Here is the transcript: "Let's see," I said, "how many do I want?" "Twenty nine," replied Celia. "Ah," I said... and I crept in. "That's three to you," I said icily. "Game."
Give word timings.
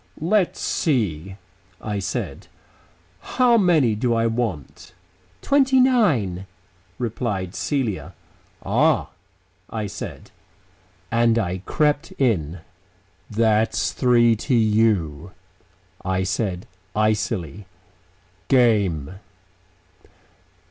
"Let's 0.19 0.59
see," 0.59 1.35
I 1.79 1.99
said, 1.99 2.47
"how 3.19 3.55
many 3.55 3.93
do 3.93 4.15
I 4.15 4.25
want?" 4.25 4.95
"Twenty 5.43 5.79
nine," 5.79 6.47
replied 6.97 7.53
Celia. 7.53 8.15
"Ah," 8.65 9.09
I 9.69 9.85
said... 9.85 10.31
and 11.11 11.37
I 11.37 11.59
crept 11.67 12.13
in. 12.13 12.61
"That's 13.29 13.91
three 13.91 14.35
to 14.37 14.55
you," 14.55 15.33
I 16.03 16.23
said 16.23 16.65
icily. 16.95 17.67
"Game." 18.47 19.19